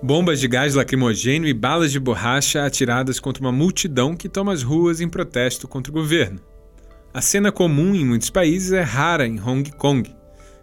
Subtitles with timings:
[0.00, 4.62] Bombas de gás lacrimogênio e balas de borracha atiradas contra uma multidão que toma as
[4.62, 6.40] ruas em protesto contra o governo.
[7.12, 10.14] A cena comum em muitos países é rara em Hong Kong.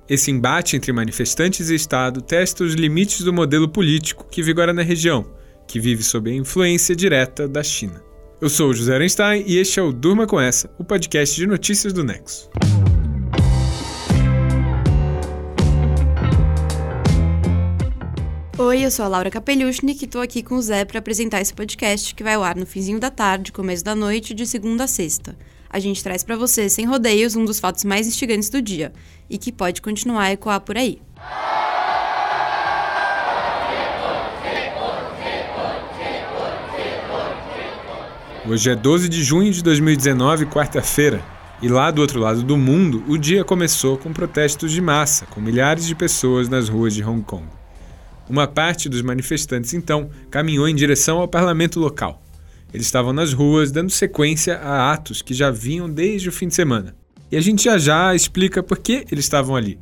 [0.08, 4.84] Esse embate entre manifestantes e Estado testa os limites do modelo político que vigora na
[4.84, 5.26] região,
[5.67, 8.02] que vive sob a influência direta da China.
[8.40, 11.92] Eu sou José Einstein e este é o Durma com Essa, o podcast de notícias
[11.92, 12.49] do Nexo.
[18.75, 21.53] Oi, eu sou a Laura Capellucci e estou aqui com o Zé para apresentar esse
[21.53, 24.88] podcast que vai ao ar no finzinho da tarde, começo da noite, de segunda a
[24.88, 25.33] sexta.
[25.70, 28.91] A gente traz para você, sem rodeios, um dos fatos mais instigantes do dia
[29.30, 31.02] e que pode continuar a ecoar por aí.
[38.45, 41.23] Hoje é 12 de junho de 2019, quarta-feira,
[41.61, 45.39] e lá do outro lado do mundo, o dia começou com protestos de massa, com
[45.39, 47.45] milhares de pessoas nas ruas de Hong Kong.
[48.29, 52.22] Uma parte dos manifestantes, então, caminhou em direção ao parlamento local.
[52.73, 56.55] Eles estavam nas ruas dando sequência a atos que já vinham desde o fim de
[56.55, 56.95] semana.
[57.31, 59.80] E a gente já já explica por que eles estavam ali.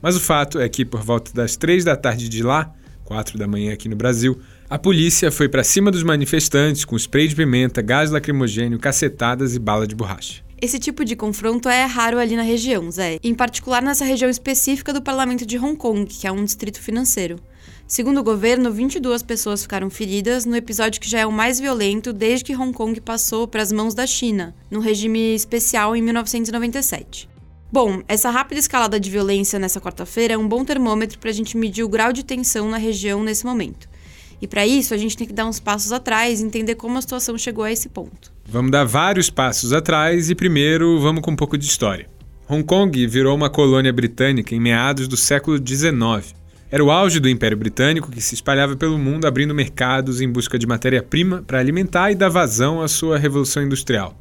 [0.00, 2.72] Mas o fato é que, por volta das três da tarde de lá,
[3.04, 7.28] quatro da manhã aqui no Brasil, a polícia foi para cima dos manifestantes com spray
[7.28, 10.42] de pimenta, gás lacrimogênio, cacetadas e bala de borracha.
[10.60, 14.92] Esse tipo de confronto é raro ali na região, Zé, em particular nessa região específica
[14.92, 17.38] do parlamento de Hong Kong, que é um distrito financeiro.
[17.88, 22.12] Segundo o governo, 22 pessoas ficaram feridas no episódio que já é o mais violento
[22.12, 27.28] desde que Hong Kong passou para as mãos da China, num regime especial em 1997.
[27.70, 31.56] Bom, essa rápida escalada de violência nessa quarta-feira é um bom termômetro para a gente
[31.56, 33.88] medir o grau de tensão na região nesse momento.
[34.42, 37.00] E para isso, a gente tem que dar uns passos atrás e entender como a
[37.00, 38.32] situação chegou a esse ponto.
[38.44, 42.10] Vamos dar vários passos atrás e primeiro vamos com um pouco de história.
[42.48, 46.34] Hong Kong virou uma colônia britânica em meados do século XIX.
[46.76, 50.58] Era o auge do Império Britânico que se espalhava pelo mundo abrindo mercados em busca
[50.58, 54.14] de matéria-prima para alimentar e dar vazão à sua Revolução Industrial.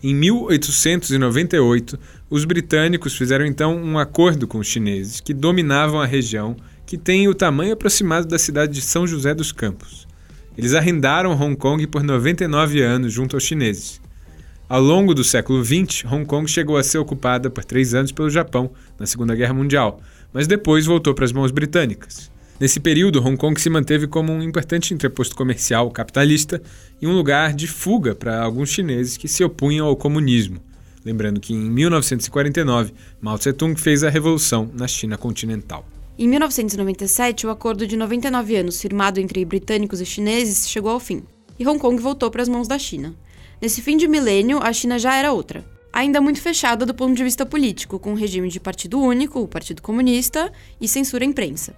[0.00, 1.98] Em 1898,
[2.30, 6.54] os britânicos fizeram então um acordo com os chineses, que dominavam a região,
[6.86, 10.06] que tem o tamanho aproximado da cidade de São José dos Campos.
[10.56, 14.00] Eles arrendaram Hong Kong por 99 anos junto aos chineses.
[14.72, 18.30] Ao longo do século XX, Hong Kong chegou a ser ocupada por três anos pelo
[18.30, 20.00] Japão, na Segunda Guerra Mundial,
[20.32, 22.30] mas depois voltou para as mãos britânicas.
[22.58, 26.62] Nesse período, Hong Kong se manteve como um importante entreposto comercial capitalista
[27.02, 30.58] e um lugar de fuga para alguns chineses que se opunham ao comunismo.
[31.04, 35.86] Lembrando que em 1949, Mao Tse-tung fez a revolução na China continental.
[36.18, 41.24] Em 1997, o acordo de 99 anos firmado entre britânicos e chineses chegou ao fim,
[41.58, 43.14] e Hong Kong voltou para as mãos da China.
[43.62, 47.22] Nesse fim de milênio, a China já era outra ainda muito fechada do ponto de
[47.22, 50.50] vista político, com um regime de partido único, o Partido Comunista,
[50.80, 51.74] e censura à imprensa.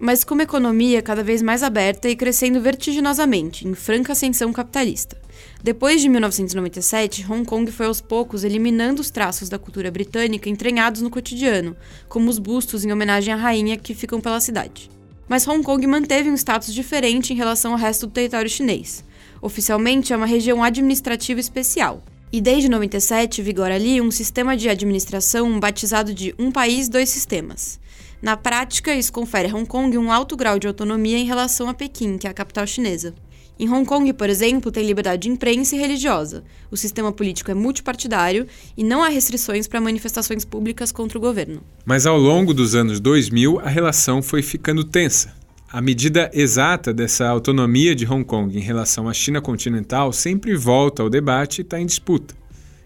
[0.00, 5.20] Mas com uma economia cada vez mais aberta e crescendo vertiginosamente, em franca ascensão capitalista.
[5.62, 11.02] Depois de 1997, Hong Kong foi aos poucos eliminando os traços da cultura britânica entranhados
[11.02, 11.76] no cotidiano,
[12.08, 14.88] como os bustos em homenagem à rainha que ficam pela cidade.
[15.28, 19.04] Mas Hong Kong manteve um status diferente em relação ao resto do território chinês.
[19.40, 25.58] Oficialmente é uma região administrativa especial, e desde 97 vigora ali um sistema de administração
[25.58, 27.80] batizado de Um País, Dois Sistemas.
[28.20, 31.74] Na prática, isso confere a Hong Kong um alto grau de autonomia em relação a
[31.74, 33.14] Pequim, que é a capital chinesa.
[33.60, 36.44] Em Hong Kong, por exemplo, tem liberdade de imprensa e religiosa.
[36.70, 41.60] O sistema político é multipartidário e não há restrições para manifestações públicas contra o governo.
[41.84, 45.37] Mas ao longo dos anos 2000, a relação foi ficando tensa.
[45.70, 51.02] A medida exata dessa autonomia de Hong Kong em relação à China continental sempre volta
[51.02, 52.34] ao debate e está em disputa.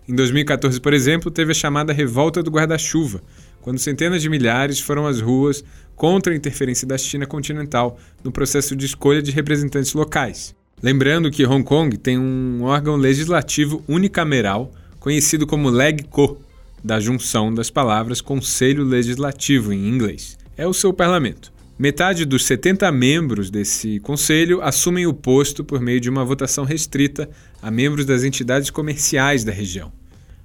[0.09, 3.23] Em 2014, por exemplo, teve a chamada Revolta do Guarda-Chuva,
[3.61, 5.63] quando centenas de milhares foram às ruas
[5.95, 10.53] contra a interferência da China continental no processo de escolha de representantes locais.
[10.83, 16.37] Lembrando que Hong Kong tem um órgão legislativo unicameral conhecido como LegCo,
[16.83, 20.37] da junção das palavras Conselho Legislativo em inglês.
[20.57, 21.52] É o seu parlamento.
[21.83, 27.29] Metade dos 70 membros desse conselho assumem o posto por meio de uma votação restrita
[27.61, 29.93] a membros das entidades comerciais da região.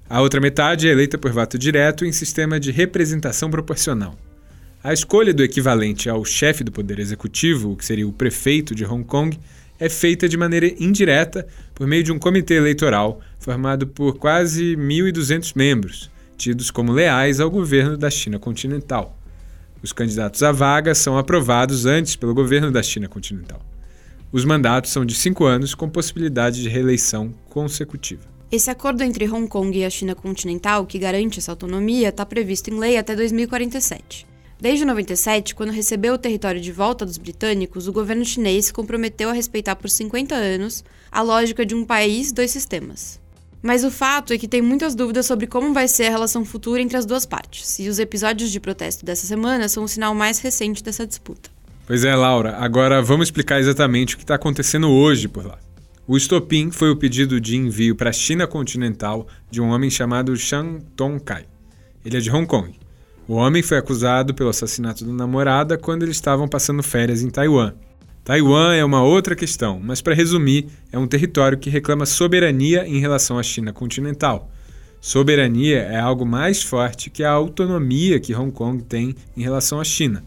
[0.10, 4.18] A outra metade é eleita por voto direto em sistema de representação proporcional.
[4.84, 9.04] A escolha do equivalente ao chefe do Poder Executivo, que seria o prefeito de Hong
[9.04, 9.40] Kong,
[9.80, 11.46] é feita de maneira indireta
[11.76, 17.52] por meio de um comitê eleitoral formado por quase 1.200 membros, tidos como leais ao
[17.52, 19.16] governo da China continental.
[19.82, 23.62] Os candidatos à vaga são aprovados antes pelo governo da China continental.
[24.32, 28.24] Os mandatos são de cinco anos, com possibilidade de reeleição consecutiva.
[28.52, 32.70] Esse acordo entre Hong Kong e a China continental, que garante essa autonomia, está previsto
[32.70, 34.26] em lei até 2047.
[34.60, 39.30] Desde 97, quando recebeu o território de volta dos britânicos, o governo chinês se comprometeu
[39.30, 43.20] a respeitar por 50 anos a lógica de um país, dois sistemas.
[43.62, 46.82] Mas o fato é que tem muitas dúvidas sobre como vai ser a relação futura
[46.82, 50.40] entre as duas partes, e os episódios de protesto dessa semana são o sinal mais
[50.40, 51.50] recente dessa disputa.
[51.86, 52.58] Pois é, Laura.
[52.58, 55.58] Agora vamos explicar exatamente o que está acontecendo hoje por lá.
[56.06, 60.36] O estopim foi o pedido de envio para a China continental de um homem chamado
[60.36, 61.46] Shang Tongkai.
[62.06, 62.78] Ele é de Hong Kong.
[63.28, 67.74] O homem foi acusado pelo assassinato da namorada quando eles estavam passando férias em Taiwan.
[68.28, 73.00] Taiwan é uma outra questão, mas para resumir, é um território que reclama soberania em
[73.00, 74.52] relação à China continental.
[75.00, 79.84] Soberania é algo mais forte que a autonomia que Hong Kong tem em relação à
[79.86, 80.26] China.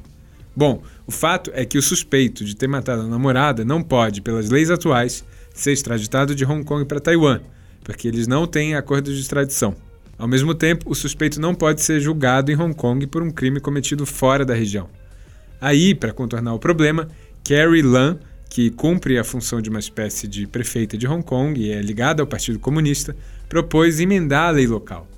[0.56, 4.49] Bom, o fato é que o suspeito de ter matado a namorada não pode, pelas
[4.49, 5.23] leis atuais,
[5.53, 7.43] ser extraditado de Hong Kong para Taiwan,
[7.85, 9.76] porque eles não têm acordo de extradição.
[10.17, 13.61] Ao mesmo tempo, o suspeito não pode ser julgado em Hong Kong por um crime
[13.61, 14.88] cometido fora da região.
[15.61, 17.06] Aí, para contornar o problema,
[17.50, 18.17] Carrie Lam,
[18.49, 22.23] que cumpre a função de uma espécie de prefeita de Hong Kong e é ligada
[22.23, 23.17] ao Partido Comunista,
[23.49, 25.08] propôs emendar a lei local.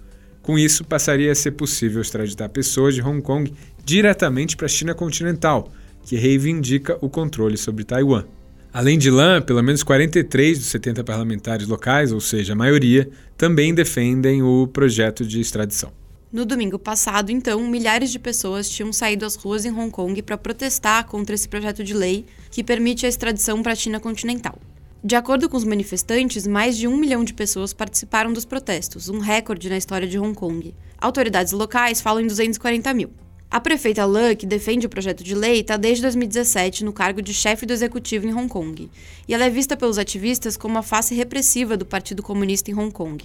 [0.41, 3.53] Com isso, passaria a ser possível extraditar pessoas de Hong Kong
[3.85, 5.71] diretamente para a China continental,
[6.07, 8.25] que reivindica o controle sobre Taiwan.
[8.73, 13.75] Além de Lam, pelo menos 43 dos 70 parlamentares locais, ou seja, a maioria, também
[13.75, 15.93] defendem o projeto de extradição.
[16.33, 20.39] No domingo passado, então, milhares de pessoas tinham saído às ruas em Hong Kong para
[20.39, 24.59] protestar contra esse projeto de lei que permite a extradição para a China continental.
[25.05, 29.19] De acordo com os manifestantes, mais de um milhão de pessoas participaram dos protestos, um
[29.19, 30.75] recorde na história de Hong Kong.
[30.97, 33.11] Autoridades locais falam em 240 mil.
[33.51, 37.35] A prefeita Lan, que defende o projeto de lei, está desde 2017 no cargo de
[37.35, 38.89] chefe do executivo em Hong Kong,
[39.29, 42.91] e ela é vista pelos ativistas como a face repressiva do Partido Comunista em Hong
[42.91, 43.23] Kong.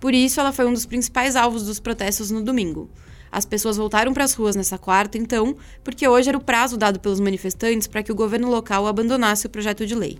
[0.00, 2.88] Por isso, ela foi um dos principais alvos dos protestos no domingo.
[3.30, 5.54] As pessoas voltaram para as ruas nessa quarta, então,
[5.84, 9.50] porque hoje era o prazo dado pelos manifestantes para que o governo local abandonasse o
[9.50, 10.18] projeto de lei.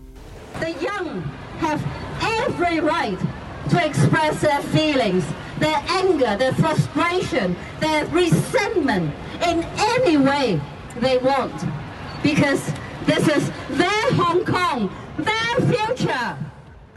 [0.60, 1.22] The young
[1.62, 1.82] have
[2.44, 3.18] every right
[3.70, 5.24] to express their feelings,
[5.58, 9.12] their anger, their frustration, their resentment
[9.46, 9.64] in
[9.96, 10.60] any way
[11.00, 11.54] they want,
[12.22, 12.60] because
[13.06, 16.36] this is their Hong Kong, their future.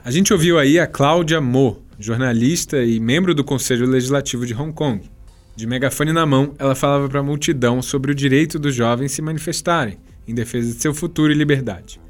[0.04, 4.74] A gente ouviu aí a Cláudia Mo, jornalista e membro do Conselho Legislativo de Hong
[4.74, 5.08] Kong.
[5.56, 9.22] De megafone na mão, ela falava para a multidão sobre o direito dos jovens se
[9.22, 12.02] manifestarem em defesa de seu futuro e liberdade.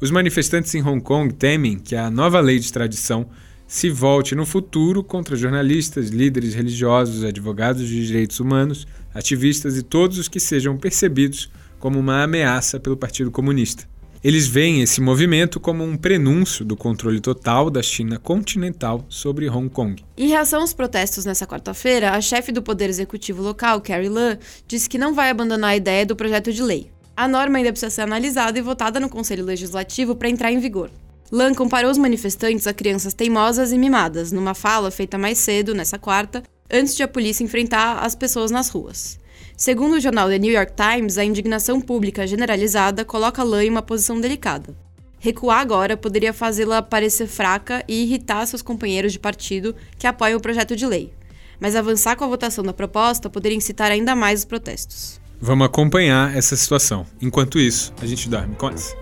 [0.00, 3.28] Os manifestantes em Hong Kong temem que a nova lei de extradição
[3.66, 10.18] se volte no futuro contra jornalistas, líderes religiosos, advogados de direitos humanos, ativistas e todos
[10.18, 13.86] os que sejam percebidos como uma ameaça pelo Partido Comunista.
[14.26, 19.68] Eles veem esse movimento como um prenúncio do controle total da China continental sobre Hong
[19.68, 20.04] Kong.
[20.16, 24.36] Em reação aos protestos nessa quarta-feira, a chefe do Poder Executivo local, Carrie Lam,
[24.66, 26.90] disse que não vai abandonar a ideia do projeto de lei.
[27.16, 30.90] A norma ainda precisa ser analisada e votada no Conselho Legislativo para entrar em vigor.
[31.30, 36.00] Lan comparou os manifestantes a crianças teimosas e mimadas, numa fala feita mais cedo, nessa
[36.00, 39.20] quarta, antes de a polícia enfrentar as pessoas nas ruas.
[39.56, 43.80] Segundo o jornal The New York Times, a indignação pública generalizada coloca Lan em uma
[43.80, 44.76] posição delicada.
[45.18, 50.42] Recuar agora poderia fazê-la parecer fraca e irritar seus companheiros de partido que apoiam o
[50.42, 51.10] projeto de lei.
[51.58, 55.18] Mas avançar com a votação da proposta poderia incitar ainda mais os protestos.
[55.40, 57.06] Vamos acompanhar essa situação.
[57.20, 58.94] Enquanto isso, a gente dorme com essa.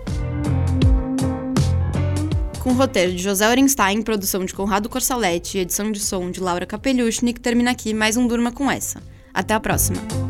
[2.63, 6.39] Com o roteiro de José Orenstein, produção de Conrado Corsaletti e edição de som de
[6.39, 9.03] Laura Capellucci, que termina aqui mais um Durma com essa.
[9.33, 10.24] Até a próxima!